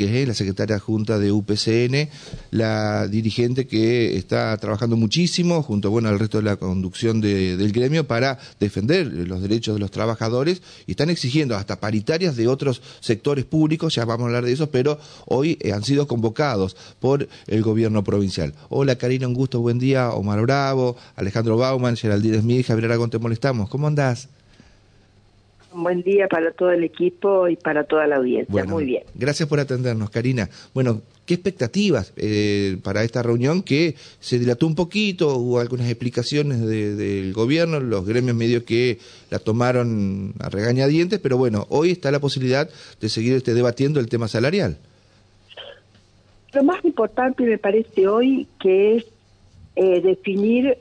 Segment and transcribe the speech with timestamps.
[0.00, 0.26] Domínguez, ¿eh?
[0.26, 2.08] la secretaria junta de UPCN,
[2.50, 8.06] la dirigente que está trabajando muchísimo junto bueno, al resto de la conducción del gremio
[8.06, 13.44] para defender los derechos de los trabajadores y están exigiendo hasta paritarias de otros sectores
[13.44, 17.62] públicos, ya vamos a hablar de eso, pero hoy eh, han sido convocados por el
[17.62, 18.54] gobierno provincial.
[18.68, 20.10] Hola Karina, un gusto, buen día.
[20.10, 23.68] Omar Bravo, Alejandro Bauman, Geraldine Smith, Javier Aragón, te molestamos.
[23.68, 24.28] ¿Cómo andás?
[25.72, 28.64] Un buen día para todo el equipo y para toda la audiencia.
[28.64, 29.04] Muy bien.
[29.14, 30.48] Gracias por atendernos, Karina.
[30.74, 35.36] Bueno, ¿qué expectativas eh, para esta reunión que se dilató un poquito?
[35.36, 38.98] Hubo algunas explicaciones del gobierno, los gremios medios que
[39.30, 42.68] la tomaron a regañadientes, pero bueno, hoy está la posibilidad
[43.00, 44.76] de seguir este, debatiendo el tema salarial.
[46.52, 49.06] Lo más importante me parece hoy que es
[49.76, 50.76] eh, definir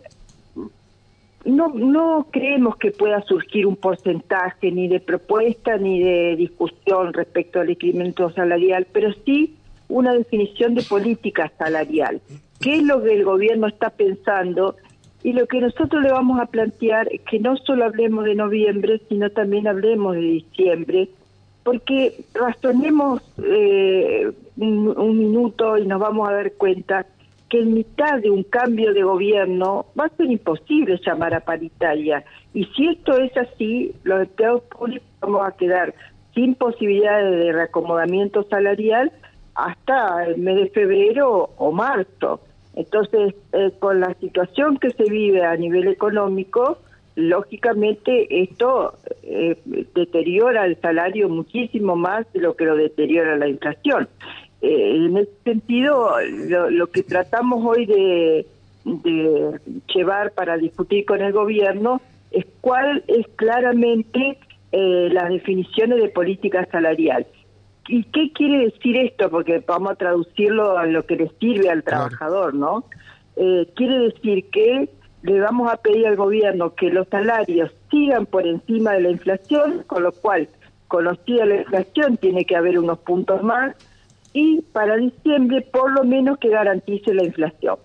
[1.49, 7.59] no, no creemos que pueda surgir un porcentaje ni de propuesta ni de discusión respecto
[7.59, 9.55] al incremento salarial, pero sí
[9.88, 12.22] una definición de política salarial.
[12.59, 14.75] ¿Qué es lo que el gobierno está pensando?
[15.23, 19.02] Y lo que nosotros le vamos a plantear es que no solo hablemos de noviembre,
[19.09, 21.09] sino también hablemos de diciembre,
[21.64, 27.05] porque razonemos eh, un minuto y nos vamos a dar cuenta
[27.50, 32.23] que en mitad de un cambio de gobierno va a ser imposible llamar a paritaria.
[32.53, 35.94] Y si esto es así, los empleados públicos vamos a quedar
[36.36, 39.11] sin posibilidades de reacomodamiento salarial
[39.55, 42.42] hasta el mes de febrero o marzo.
[42.75, 46.77] Entonces, eh, con la situación que se vive a nivel económico,
[47.16, 49.58] lógicamente esto eh,
[49.94, 54.08] deteriora el salario muchísimo más de lo que lo deteriora la inflación.
[54.61, 56.11] Eh, en ese sentido,
[56.69, 58.45] lo, que tratamos hoy de,
[59.93, 64.37] llevar para discutir con el gobierno es cuál es claramente
[64.71, 67.25] eh, las definiciones de política salarial.
[67.87, 69.30] ¿Y qué quiere decir esto?
[69.30, 72.85] Porque vamos a traducirlo a lo que le sirve al trabajador, ¿no?
[73.35, 74.89] Eh, quiere decir que
[75.23, 79.83] le vamos a pedir al gobierno que los salarios sigan por encima de la inflación,
[79.87, 80.48] con lo cual,
[80.87, 83.75] conocida la inflación, tiene que haber unos puntos más,
[84.34, 87.78] y para diciembre por lo menos que garantice la inflación.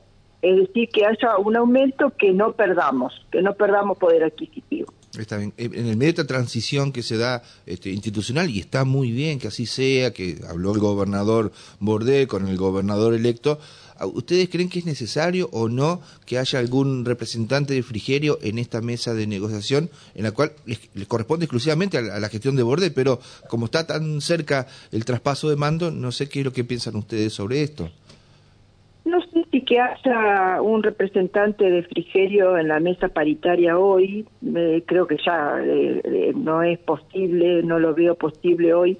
[0.42, 4.92] Es decir, que haya un aumento que no perdamos, que no perdamos poder adquisitivo.
[5.18, 5.54] Está bien.
[5.56, 9.38] En el medio de esta transición que se da este, institucional, y está muy bien
[9.38, 13.58] que así sea, que habló el gobernador Bordé con el gobernador electo,
[14.02, 18.80] ¿ustedes creen que es necesario o no que haya algún representante de Frigerio en esta
[18.80, 22.90] mesa de negociación en la cual les, corresponde exclusivamente a, la gestión de Bordé?
[22.90, 26.64] Pero como está tan cerca el traspaso de mando, no sé qué es lo que
[26.64, 27.90] piensan ustedes sobre esto.
[29.04, 34.26] No sé si que haya un representante de Frigerio en la mesa paritaria hoy,
[34.86, 38.98] creo que ya eh, eh, no es posible, no lo veo posible hoy,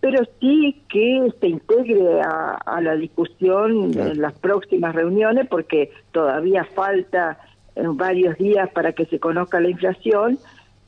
[0.00, 7.38] pero sí que se integre a, la discusión en las próximas reuniones, porque todavía falta
[7.74, 10.38] eh, varios días para que se conozca la inflación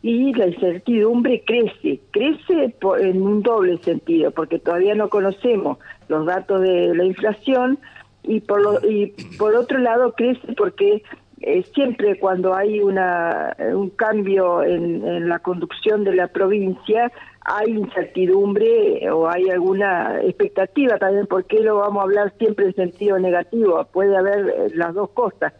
[0.03, 5.79] y la incertidumbre crece, crece en un doble sentido, porque todavía no conocemos
[6.09, 7.79] los datos de la inflación,
[8.23, 11.03] y por, lo, y por otro lado crece porque
[11.41, 17.11] eh, siempre cuando hay una, un cambio en, en, la conducción de la provincia
[17.43, 23.19] hay incertidumbre o hay alguna expectativa también, porque lo vamos a hablar siempre en sentido
[23.19, 25.53] negativo, puede haber eh, las dos cosas.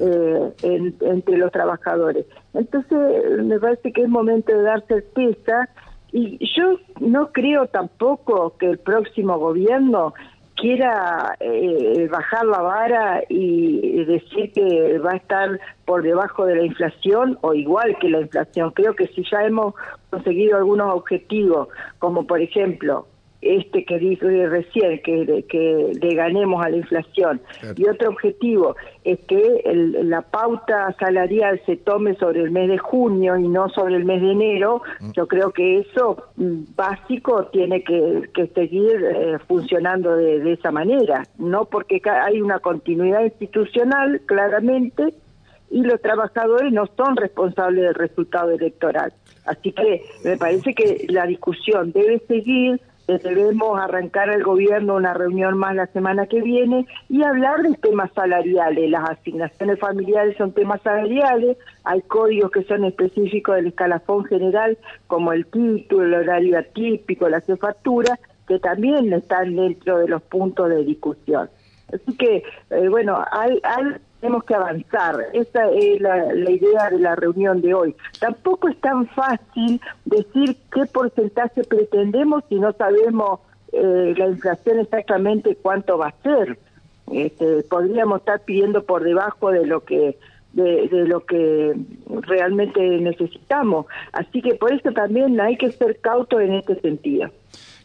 [0.00, 0.52] Eh,
[1.00, 2.24] entre los trabajadores.
[2.54, 5.68] Entonces, me parece que es momento de dar certeza
[6.12, 10.14] y yo no creo tampoco que el próximo gobierno
[10.60, 16.64] quiera eh, bajar la vara y decir que va a estar por debajo de la
[16.64, 18.72] inflación o igual que la inflación.
[18.72, 19.74] Creo que si ya hemos
[20.10, 23.06] conseguido algunos objetivos, como por ejemplo
[23.40, 27.40] este que dije recién, que, que le ganemos a la inflación.
[27.76, 29.62] Y otro objetivo es que
[30.02, 34.20] la pauta salarial se tome sobre el mes de junio y no sobre el mes
[34.22, 34.82] de enero.
[35.00, 35.12] Mm.
[35.12, 41.22] Yo creo que eso mm, básico tiene que, seguir eh, funcionando de, de esa manera,
[41.38, 45.14] no porque hay una continuidad institucional claramente
[45.70, 49.12] y los trabajadores no son responsables del resultado electoral.
[49.44, 52.80] Así que me parece que la discusión debe seguir
[53.16, 58.10] debemos arrancar el gobierno una reunión más la semana que viene y hablar de temas
[58.14, 58.90] salariales.
[58.90, 64.76] Las asignaciones familiares son temas salariales, hay códigos que son específicos del escalafón general,
[65.06, 70.68] como el título, el horario atípico, la jefatura, que también están dentro de los puntos
[70.68, 71.48] de discusión.
[71.92, 73.84] Así que, eh, bueno, hay, hay
[74.20, 75.26] tenemos que avanzar.
[75.32, 77.94] Esa es la, idea de la reunión de hoy.
[78.18, 83.40] Tampoco es tan fácil decir qué porcentaje pretendemos si no sabemos
[83.72, 86.58] eh, la inflación exactamente cuánto va a ser.
[87.12, 90.18] Este, podríamos estar pidiendo por debajo de lo que
[90.52, 91.74] de, lo que
[92.08, 93.86] realmente necesitamos.
[94.12, 97.30] Así que por eso también hay que ser cautos en este sentido.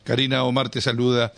[0.04, 1.34] Karina Omar te saluda.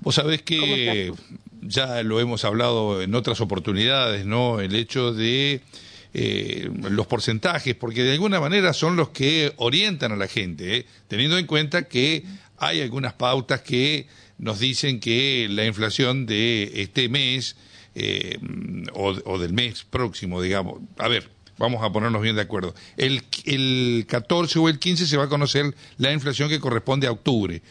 [0.00, 1.12] Vos sabés que
[1.62, 4.60] ya lo hemos hablado en otras oportunidades, ¿no?
[4.60, 5.62] El hecho de
[6.14, 10.86] eh, los porcentajes, porque de alguna manera son los que orientan a la gente, ¿eh?
[11.08, 12.24] teniendo en cuenta que
[12.58, 14.06] hay algunas pautas que
[14.36, 17.56] nos dicen que la inflación de este mes
[17.94, 18.38] eh,
[18.92, 24.04] o, del mes próximo, digamos, a ver, vamos a ponernos bien de acuerdo, el, el
[24.06, 27.62] 14 o el 15 se va a conocer la inflación que corresponde a octubre.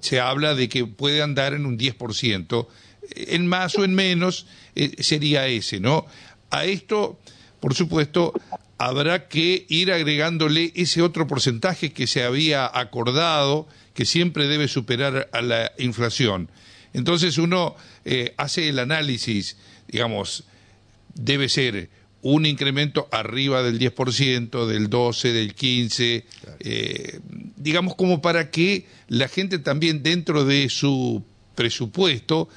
[0.00, 2.66] Se habla de que puede andar en un 10%,
[3.14, 6.06] en más o en menos eh, sería ese, ¿no?
[6.50, 7.18] A esto,
[7.60, 8.32] por supuesto,
[8.78, 15.28] habrá que ir agregándole ese otro porcentaje que se había acordado, que siempre debe superar
[15.32, 16.50] a la inflación.
[16.92, 19.56] Entonces uno eh, hace el análisis,
[19.88, 20.44] digamos,
[21.14, 21.90] debe ser
[22.22, 26.24] un incremento arriba del 10%, del 12%, del 15%,
[26.60, 27.20] eh,
[27.56, 31.22] digamos como para que la gente también dentro de su
[31.54, 32.48] presupuesto,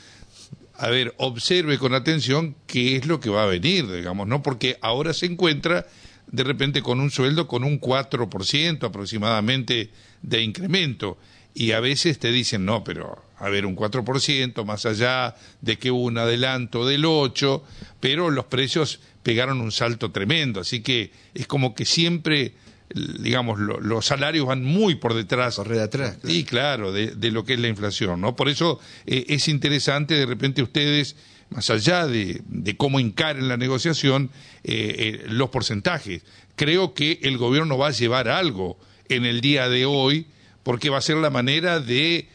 [0.77, 4.43] a ver, observe con atención qué es lo que va a venir, digamos, ¿no?
[4.43, 5.87] Porque ahora se encuentra
[6.27, 9.89] de repente con un sueldo con un 4% aproximadamente
[10.21, 11.17] de incremento
[11.53, 15.89] y a veces te dicen, no, pero a ver, un 4% más allá de que
[15.89, 17.63] un adelanto del 8%,
[17.99, 22.53] pero los precios pegaron un salto tremendo, así que es como que siempre
[22.93, 25.55] digamos, los salarios van muy por detrás.
[25.55, 26.19] Por atrás.
[26.23, 28.35] Y claro, de, lo que es la inflación, ¿no?
[28.35, 31.15] Por eso eh, es interesante de repente ustedes,
[31.49, 32.41] más allá de,
[32.77, 34.31] cómo encaren la negociación,
[34.63, 36.23] eh, eh, los porcentajes.
[36.55, 38.79] Creo que el gobierno va a llevar algo
[39.09, 40.27] en el día de hoy,
[40.63, 42.29] porque va a ser la manera de,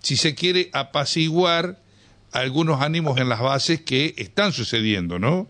[0.00, 1.82] si se quiere, apaciguar
[2.32, 5.48] algunos ánimos en las bases que están sucediendo, ¿no?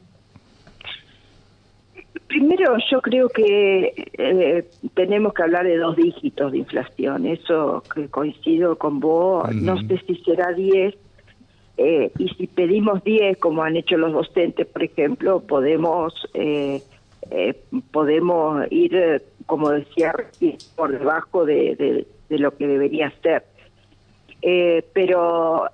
[2.46, 4.64] Primero, yo creo que eh,
[4.94, 7.26] tenemos que hablar de dos dígitos de inflación.
[7.26, 9.52] Eso que coincido con vos.
[9.52, 10.94] No sé si será 10.
[11.78, 16.82] Eh, y si pedimos 10, como han hecho los docentes, por ejemplo, podemos eh,
[17.90, 20.14] podemos ir, como decía,
[20.76, 23.42] por debajo de, de lo que debería ser.
[24.94, 25.64] pero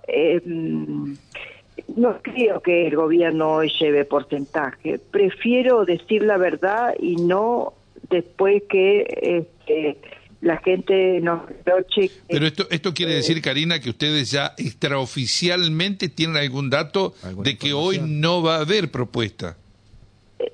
[1.97, 4.99] no creo que el gobierno hoy lleve porcentaje.
[4.99, 7.75] Prefiero decir la verdad y no
[8.11, 9.97] después que este,
[10.43, 12.11] la gente nos reproche.
[12.29, 17.73] Pero esto, esto quiere decir, Karina, que ustedes ya extraoficialmente tienen algún dato de que
[17.73, 19.57] hoy no va a haber propuesta.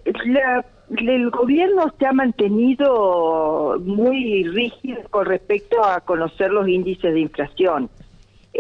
[0.05, 7.91] el gobierno se ha mantenido muy rígido con respecto a conocer los índices de inflación.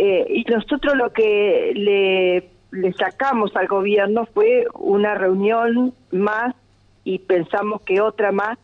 [0.00, 1.72] Eh, y nosotros lo que
[2.70, 6.54] le sacamos al gobierno fue una reunión más
[7.02, 8.58] y pensamos que otra más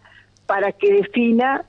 [0.46, 1.64] para que defina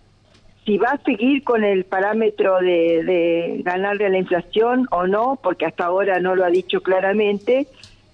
[0.65, 5.65] si va a seguir con el parámetro de ganarle a la inflación o no, porque
[5.65, 7.67] hasta ahora no lo ha dicho claramente,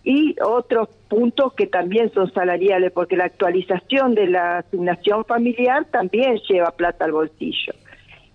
[0.03, 6.39] y otros puntos que también son salariales, porque la actualización de la asignación familiar también
[6.50, 7.74] lleva plata al bolsillo.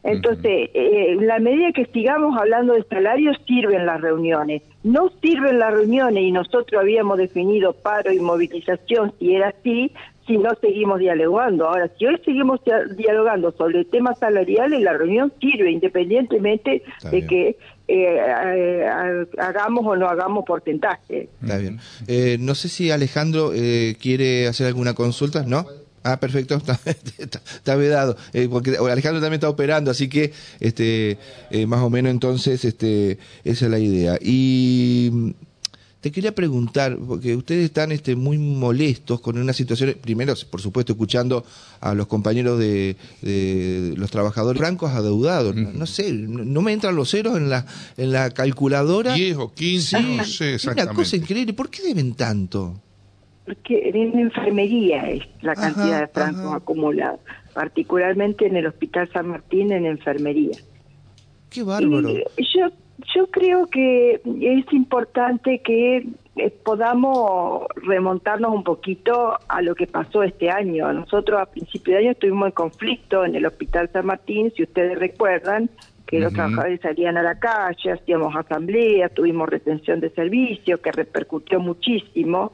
[0.06, 4.62] Entonces, eh, la medida que sigamos hablando de salarios, sirven las reuniones.
[4.85, 9.92] No sirven las reuniones y nosotros habíamos definido paro y movilización si era así,
[10.26, 11.69] si no seguimos dialogando.
[11.69, 12.61] Ahora, si hoy seguimos
[12.97, 17.57] dialogando sobre temas salariales, la reunión sirve independientemente de que
[17.88, 18.87] eh,
[19.38, 21.28] hagamos o no hagamos porcentaje.
[21.42, 21.80] Está bien.
[22.07, 23.50] Eh, no sé si Alejandro
[24.00, 25.66] quiere hacer alguna consulta, ¿no?
[26.06, 26.54] Ah, perfecto,
[27.18, 28.16] está, vedado.
[28.32, 31.18] Eh, porque Alejandro también está operando, así que este,
[31.50, 34.16] eh, más o menos entonces este, esa es la idea.
[34.22, 35.30] Y mm,
[36.00, 40.92] te quería preguntar, porque ustedes están este, muy molestos con una situación, primero, por supuesto,
[40.92, 41.44] escuchando
[41.80, 42.96] a los compañeros de,
[43.96, 45.56] los trabajadores francos adeudados.
[45.56, 49.14] No, sé, no, me entran los ceros en la, en la calculadora.
[49.14, 50.90] 10 o 15, no sé exactamente.
[50.92, 52.80] Una cosa increíble, ¿por qué deben tanto?
[53.47, 57.21] Porque en enfermería es la cantidad de francos acumulados,
[57.55, 60.59] particularmente en el Hospital San Martín en enfermería.
[61.49, 62.11] Qué bárbaro.
[62.11, 62.69] yo,
[63.15, 70.25] yo creo que es importante que eh, podamos remontarnos un poquito a lo que pasó
[70.25, 70.93] este año.
[70.93, 74.99] Nosotros a principio de año estuvimos en conflicto en el Hospital San Martín, si ustedes
[74.99, 75.71] recuerdan,
[76.07, 81.59] que los trabajadores salían a la calle, hacíamos asambleas, tuvimos retención de servicios que repercutió
[81.59, 82.53] muchísimo.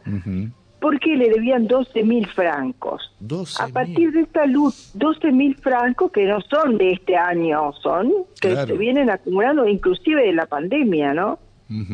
[0.83, 3.15] Porque le debían 12 mil francos.
[3.21, 7.73] 12 a partir de esta luz, 12 mil francos que no son de este año,
[7.83, 8.67] son que Claro.
[8.67, 11.39] se vienen acumulando inclusive de la pandemia, ¿no?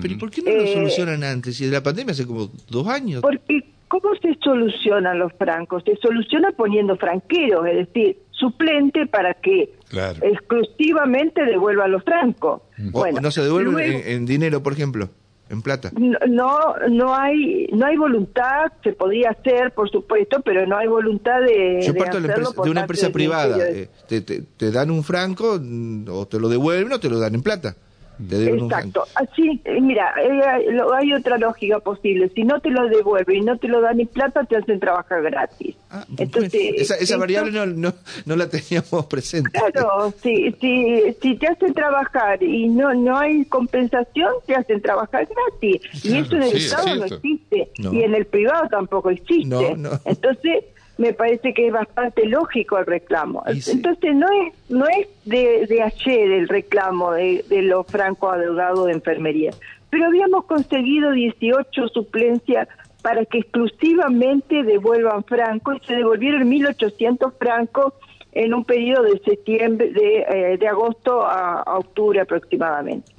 [0.03, 1.57] Pero ¿y por qué no lo Eh, solucionan antes?
[1.57, 3.21] Si de la pandemia hace como dos años.
[3.23, 5.85] Porque, ¿cómo se solucionan los francos?
[5.85, 10.19] Se soluciona poniendo franqueros, es decir, suplente para que Claro.
[10.23, 12.63] exclusivamente devuelvan los francos.
[12.79, 15.11] Bueno, no se devuelven luego- en, en dinero, por ejemplo,
[15.51, 15.91] en plata.
[15.97, 18.73] No, no, hay, no hay voluntad.
[18.83, 21.81] Se podría hacer, por supuesto, pero no hay voluntad de.
[21.83, 23.57] Yo de parto de, empresa- de una empresa privada.
[23.69, 27.19] Eh, te, te- te dan un franco mm, o te lo devuelven o te lo
[27.19, 27.77] dan en plata.
[28.19, 29.05] Exacto.
[29.15, 32.31] Así, mira, eh, lo- hay otra lógica posible.
[32.35, 35.23] Si no te lo devuelven y no te lo dan en plata, te hacen trabajar
[35.23, 35.77] gratis.
[35.91, 37.95] Ah, Entonces, esa, variable no, no,
[38.27, 39.51] no la teníamos presente.
[39.73, 45.27] Claro, si, si, si te hacen trabajar y no no hay compensación, te hacen trabajar
[45.29, 45.81] gratis.
[46.05, 47.71] y eso en el sí, es Estado no existe.
[47.79, 47.93] No.
[47.93, 49.77] Y en el privado tampoco existe.
[50.05, 50.65] Entonces,
[50.99, 53.43] me parece que es bastante lógico el reclamo.
[53.61, 53.71] Sí.
[53.73, 58.87] Entonces, no es no es de, de ayer el reclamo de, de los francos adeudados
[58.87, 59.53] de enfermería.
[59.91, 62.69] Pero habíamos conseguido 18 suplencias
[63.01, 67.95] para que exclusivamente devuelvan francos y se devolvieron 1.800 francos
[68.33, 73.13] en un periodo de septiembre, de, eh, de agosto a, a octubre aproximadamente.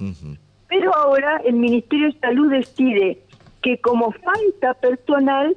[0.68, 3.18] Pero ahora el Ministerio de Salud decide
[3.62, 5.56] que como falta personal,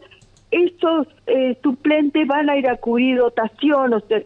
[0.53, 4.21] esos eh, suplentes van a ir a cubrir dotación, o sea,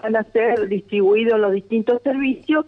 [0.00, 2.66] van a ser distribuidos en los distintos servicios,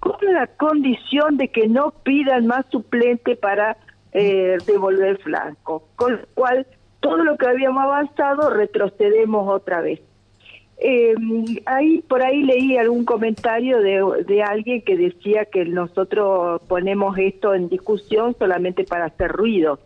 [0.00, 3.76] con la condición de que no pidan más suplente para
[4.12, 5.88] eh, devolver flanco.
[5.94, 6.66] Con lo cual,
[6.98, 10.00] todo lo que habíamos avanzado retrocedemos otra vez.
[10.78, 11.14] Eh,
[11.66, 17.54] ahí por ahí leí algún comentario de, de alguien que decía que nosotros ponemos esto
[17.54, 19.78] en discusión solamente para hacer ruido.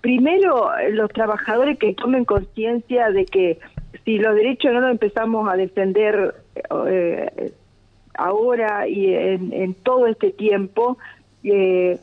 [0.00, 3.58] Primero, los trabajadores que tomen conciencia de que
[4.04, 6.34] si los derechos no los empezamos a defender
[6.86, 7.52] eh,
[8.14, 10.96] ahora y en, en todo este tiempo,
[11.42, 11.98] eh,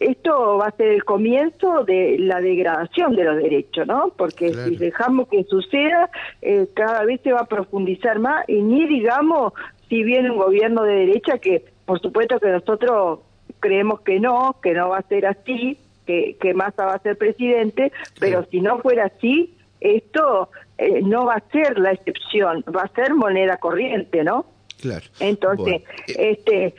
[0.00, 4.12] esto va a ser el comienzo de la degradación de los derechos, ¿no?
[4.16, 4.68] Porque Claro.
[4.68, 9.52] si dejamos que suceda, eh, cada vez se va a profundizar más y ni digamos
[9.88, 13.20] si viene un gobierno de derecha que, por supuesto que nosotros
[13.60, 15.78] creemos que no, que no va a ser así,
[16.08, 20.48] que, que Massa va a ser presidente, pero si no fuera así, esto
[20.78, 24.46] eh, no va a ser la excepción, va a ser moneda corriente, ¿no?
[24.80, 25.04] Claro.
[25.20, 26.74] Entonces, Bueno, eh, este, eh,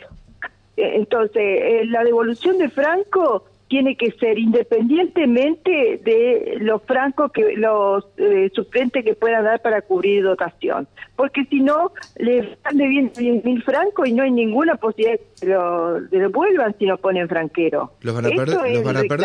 [0.96, 8.04] entonces eh, la devolución de Franco tiene que ser independientemente de los francos que los
[8.18, 13.46] eh, suplentes que puedan dar para cubrir dotación, porque si no le están debiendo 10
[13.46, 17.94] mil francos y no hay ninguna posibilidad de que lo devuelvan si no ponen franquero.
[18.02, 19.18] Los van a perder, los van a perder.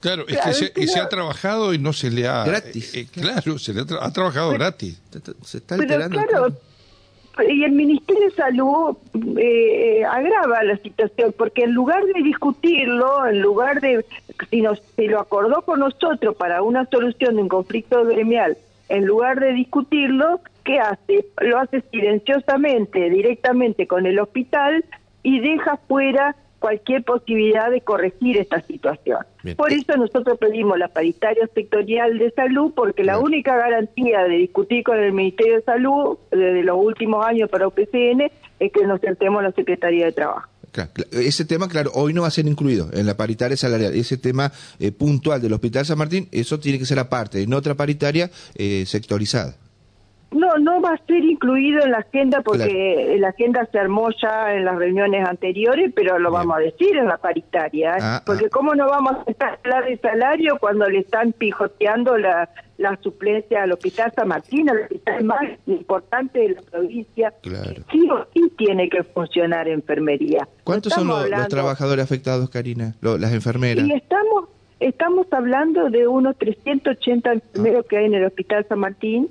[0.00, 2.26] Claro, es Claro, que se, es que y se ha trabajado y no se le
[2.26, 2.42] ha...
[2.44, 2.94] Gratis.
[2.94, 4.98] eh, eh, claro, se le ha, tra- ha trabajado gratis.
[5.44, 6.20] Se está Pero alterando.
[6.20, 6.54] el claro.
[7.48, 8.96] Y el Ministerio de Salud
[9.38, 14.04] eh, agrava la situación, porque en lugar de discutirlo, en lugar de,
[14.50, 18.56] si, nos, si lo acordó con nosotros para una solución de un conflicto gremial,
[18.88, 21.24] en lugar de discutirlo, ¿qué hace?
[21.40, 24.84] Lo hace silenciosamente, directamente con el hospital
[25.22, 29.18] y deja fuera cualquier posibilidad de corregir esta situación.
[29.42, 29.56] Bien.
[29.56, 34.84] Por eso nosotros pedimos la paritaria sectorial de salud, porque la única garantía de discutir
[34.84, 39.40] con el Ministerio de Salud desde los últimos años para UPCN es que nos sentemos
[39.40, 40.48] en la Secretaría de Trabajo.
[40.72, 43.92] Claro, cla- ese tema, claro, hoy no va a ser incluido en la paritaria salarial.
[43.94, 47.74] Ese tema eh, puntual del Hospital San Martín, eso tiene que ser aparte, en otra
[47.74, 49.56] paritaria eh, sectorizada.
[50.32, 54.54] No, no va a ser incluido en la agenda porque la agenda se armó ya
[54.54, 56.40] en las reuniones anteriores, pero lo Bien.
[56.40, 57.96] vamos a decir en la paritaria.
[57.96, 58.00] ¿eh?
[58.00, 58.50] Ah, porque ah.
[58.52, 63.72] cómo no vamos a hablar de salario cuando le están pijoteando la, la suplencia al
[63.72, 67.34] Hospital San Martín, el hospital más importante de la provincia.
[67.42, 67.82] Claro.
[67.90, 70.48] Sí o sí tiene que funcionar enfermería.
[70.62, 72.94] ¿Cuántos son los, trabajadores afectados, Karina?
[73.00, 73.84] Lo- las enfermeras.
[73.84, 74.44] Y estamos,
[74.78, 79.28] estamos hablando de unos 380 enfermeros que hay en el Hospital San Martín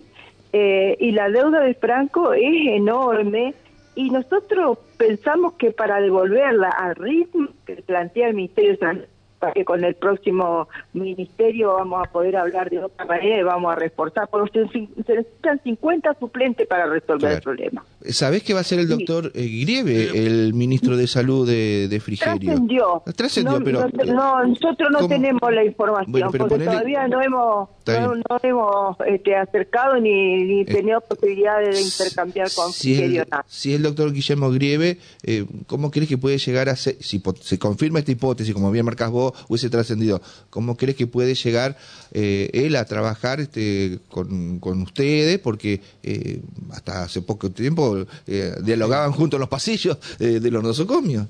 [0.53, 3.53] eh, y la deuda de Franco es enorme
[3.95, 9.03] y nosotros pensamos que para devolverla al ritmo que plantea el Ministerio de Salud,
[9.39, 13.71] para que con el próximo ministerio vamos a poder hablar de otra manera y vamos
[13.71, 17.83] a reforzar, porque se, necesitan 50 suplentes para resolver el problema.
[18.09, 21.99] ¿Sabés que va a ser el doctor eh, Grieve, el ministro de Salud de, de
[21.99, 22.51] Frigerio?
[22.51, 23.03] Trascendió.
[23.15, 23.89] Trascendió, no, pero...
[24.05, 25.09] No, nosotros no ¿cómo?
[25.09, 30.65] tenemos la información, Bueno, porque ponele- todavía no hemos, no, hemos este, acercado ni, ni
[30.65, 33.45] tenido posibilidades de intercambiar con si Frigerio el, nada.
[33.49, 37.21] si es el doctor Guillermo Grieve, eh, ¿cómo crees que puede llegar a ser, si
[37.41, 41.75] se confirma esta hipótesis, como bien marcas vos, hubiese trascendido, ¿cómo crees que puede llegar
[42.13, 45.39] eh, él a trabajar este, con, con ustedes?
[45.39, 46.39] Porque eh,
[46.71, 47.88] hasta hace poco tiempo
[48.27, 51.25] eh, dialogaban juntos en los pasillos eh, de los nosocomios.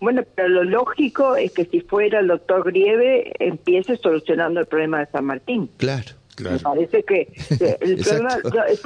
[0.00, 5.00] Bueno, pero lo lógico es que si fuera el doctor Grieve, empiece solucionando el problema
[5.00, 5.68] de San Martín.
[5.76, 6.08] Claro.
[6.40, 7.28] Me parece que
[7.80, 8.38] el problema-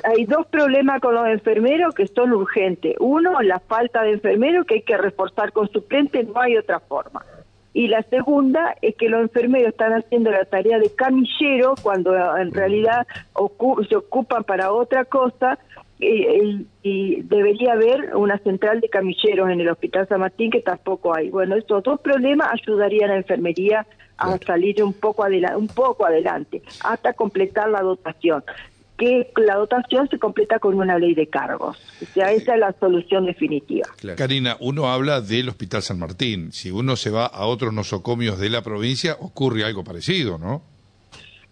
[0.03, 2.97] hay dos problemas con los enfermeros que son urgentes.
[2.99, 7.25] Uno, la falta de enfermeros que hay que reforzar con suplentes, no hay otra forma.
[7.73, 12.53] Y la segunda es que los enfermeros están haciendo la tarea de camillero cuando en
[12.53, 15.57] realidad ocu- se ocupan para otra cosa
[15.99, 21.15] y, y debería haber una central de camilleros en el Hospital San Martín que tampoco
[21.15, 21.31] hay.
[21.31, 23.87] Bueno, estos dos problemas ayudarían a la enfermería
[24.19, 28.43] a salir un poco, adela- un poco adelante, hasta completar la dotación.
[28.97, 31.77] Que la dotación se completa con una ley de cargos.
[32.01, 33.89] O sea, esa es la solución definitiva.
[34.17, 36.53] Karina, uno habla del Hospital San Martín.
[36.53, 40.63] Si uno se va a otros nosocomios de la provincia, ocurre algo parecido, ¿no?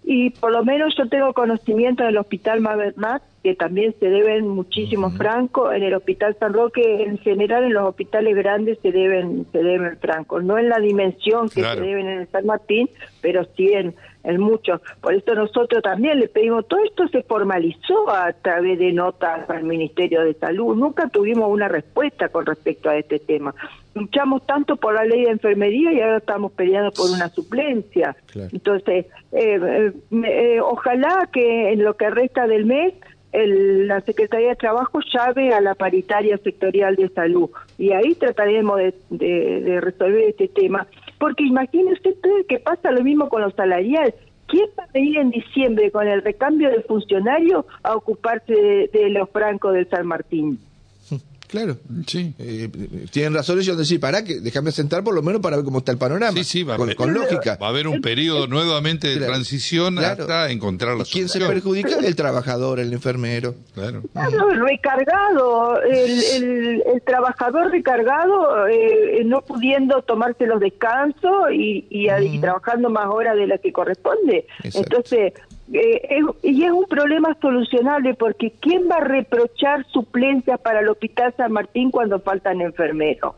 [0.04, 5.16] Y por lo menos yo tengo conocimiento del Hospital Mabernat, que también se deben muchísimos
[5.16, 5.72] francos.
[5.74, 9.96] En el Hospital San Roque, en general, en los hospitales grandes se deben se deben
[9.98, 10.42] francos.
[10.42, 11.80] No en la dimensión que Claro.
[11.80, 12.90] se deben en el San Martín,
[13.20, 13.94] pero sí en,
[14.24, 14.80] en muchos.
[15.00, 19.62] Por eso nosotros también le pedimos, todo esto se formalizó a través de notas al
[19.62, 20.76] Ministerio de Salud.
[20.76, 23.54] Nunca tuvimos una respuesta con respecto a este tema.
[23.94, 28.16] Luchamos tanto por la ley de enfermería y ahora estamos peleando por una suplencia.
[28.32, 28.48] Claro.
[28.52, 29.92] Entonces, eh, eh,
[30.24, 32.94] eh, ojalá que en lo que resta del mes
[33.32, 38.78] el- la Secretaría de Trabajo llave a la paritaria sectorial de salud y ahí trataremos
[38.78, 40.86] de, de- de resolver este tema.
[41.18, 44.14] Porque imagínese usted que pasa lo mismo con los salariales.
[44.48, 49.08] ¿Quién va a venir en diciembre con el recambio de funcionarios a ocuparse de, de
[49.10, 50.58] los francos del San Martín?
[51.52, 51.76] Claro.
[52.06, 52.32] Sí.
[52.38, 52.70] Eh,
[53.10, 55.78] tienen razón ellos de decir, pará, que déjame sentar por lo menos para ver cómo
[55.78, 56.32] está el panorama.
[56.38, 57.58] Sí, sí, va a con, haber- con lógica.
[57.62, 59.34] Va a haber un periodo nuevamente de Claro.
[59.34, 60.22] transición Claro.
[60.22, 61.54] hasta encontrar la ¿Y quién se solución.
[61.54, 61.98] perjudica?
[61.98, 63.54] El trabajador, el enfermero.
[63.74, 64.02] Claro.
[64.14, 72.08] Claro, recargado, el, el, el trabajador recargado, eh, no pudiendo tomarse los descansos y, y,
[72.08, 74.46] a- y trabajando más horas de las que corresponde.
[74.64, 74.78] Exacto.
[74.96, 75.32] Entonces,
[75.72, 80.88] eh, es- y es un problema solucionable porque ¿quién va a reprochar suplencias para el
[80.88, 83.34] Hospital San Martín cuando faltan enfermeros?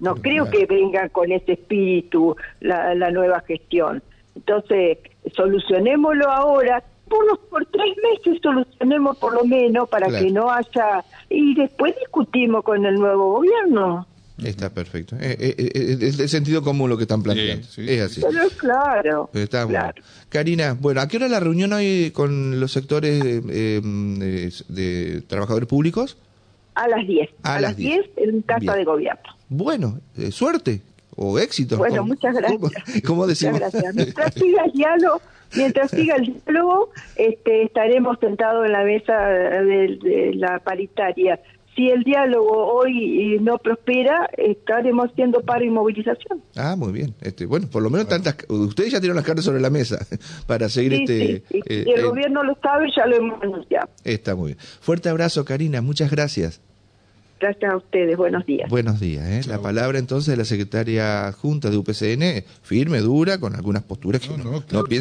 [0.00, 4.02] No creo que vengan con ese espíritu la, la nueva gestión.
[4.34, 4.98] Entonces,
[5.34, 10.24] solucionémoslo ahora, por, los- por tres meses solucionemos por lo menos para Claro.
[10.24, 11.04] que no haya...
[11.28, 14.06] Y después discutimos con el nuevo gobierno.
[14.44, 15.16] Está perfecto.
[15.20, 17.66] Eh, eh, eh, es de sentido común lo que están planteando.
[17.66, 17.90] Sí, sí.
[17.92, 18.20] Es así.
[18.20, 19.92] Pero claro, Pero Está bueno.
[20.28, 25.68] Karina, bueno, ¿a qué hora la reunión hoy con los sectores eh, de, de trabajadores
[25.68, 26.16] públicos?
[26.74, 27.28] A las 10.
[27.42, 27.94] A A, las las 10.
[28.16, 28.74] 10 en casa Bien.
[28.76, 29.22] de gobierno.
[29.48, 30.80] Bueno, eh, suerte
[31.16, 31.76] o éxito.
[31.76, 32.58] Bueno, ¿Cómo- muchas gracias.
[32.60, 32.72] ¿Cómo,
[33.06, 33.54] cómo decimos?
[33.60, 33.94] Muchas gracias.
[33.94, 35.20] Mientras siga el diálogo,
[35.54, 41.38] mientras siga el diálogo, este, estaremos sentados en la mesa de, de la paritaria.
[41.74, 46.42] Si el diálogo hoy eh, no prospera, estaremos haciendo paro y movilización.
[46.54, 47.14] Ah, muy bien.
[47.22, 48.36] Este, bueno, por lo menos tantas.
[48.48, 49.98] Ustedes ya tienen las cartas sobre la mesa
[50.46, 51.18] para seguir Sí, este.
[51.18, 51.60] sí, sí.
[51.66, 53.88] eh, y el eh, gobierno lo sabe, ya lo hemos anunciado.
[54.04, 54.58] Está muy bien.
[54.80, 55.80] Fuerte abrazo, Karina.
[55.80, 56.60] Muchas gracias.
[57.40, 58.16] Gracias a ustedes.
[58.16, 58.70] Buenos días.
[58.70, 59.26] Buenos días.
[59.28, 59.40] ¿eh?
[59.48, 64.28] La palabra entonces de la secretaria adjunta de UPCN, firme, dura, con algunas posturas que
[64.28, 64.84] No, no, no, no claro.
[64.84, 65.00] piensa